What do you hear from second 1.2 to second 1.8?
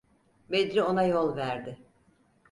verdi.